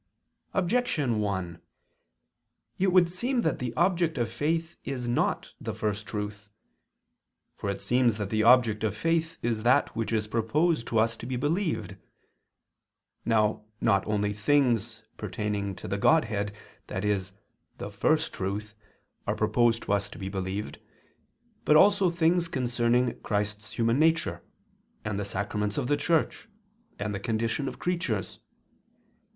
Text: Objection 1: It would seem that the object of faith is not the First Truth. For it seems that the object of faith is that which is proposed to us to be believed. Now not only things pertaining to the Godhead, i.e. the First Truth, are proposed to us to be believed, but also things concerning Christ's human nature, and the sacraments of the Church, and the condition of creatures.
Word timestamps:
Objection 0.55 1.19
1: 1.19 1.61
It 2.79 2.91
would 2.91 3.07
seem 3.07 3.43
that 3.43 3.59
the 3.59 3.71
object 3.75 4.17
of 4.17 4.31
faith 4.31 4.75
is 4.83 5.07
not 5.07 5.53
the 5.61 5.75
First 5.75 6.07
Truth. 6.07 6.49
For 7.55 7.69
it 7.69 7.81
seems 7.81 8.17
that 8.17 8.31
the 8.31 8.41
object 8.41 8.83
of 8.83 8.97
faith 8.97 9.37
is 9.43 9.61
that 9.61 9.95
which 9.95 10.11
is 10.11 10.25
proposed 10.25 10.87
to 10.87 10.97
us 10.97 11.15
to 11.17 11.27
be 11.27 11.35
believed. 11.35 11.97
Now 13.25 13.63
not 13.79 14.03
only 14.07 14.33
things 14.33 15.03
pertaining 15.17 15.75
to 15.75 15.87
the 15.87 15.99
Godhead, 15.99 16.51
i.e. 16.89 17.19
the 17.77 17.91
First 17.91 18.33
Truth, 18.33 18.73
are 19.27 19.35
proposed 19.35 19.83
to 19.83 19.93
us 19.93 20.09
to 20.09 20.17
be 20.17 20.29
believed, 20.29 20.79
but 21.63 21.75
also 21.75 22.09
things 22.09 22.47
concerning 22.47 23.19
Christ's 23.21 23.73
human 23.73 23.99
nature, 23.99 24.41
and 25.05 25.19
the 25.19 25.25
sacraments 25.25 25.77
of 25.77 25.85
the 25.85 25.95
Church, 25.95 26.49
and 26.97 27.13
the 27.13 27.19
condition 27.19 27.67
of 27.67 27.77
creatures. 27.77 28.39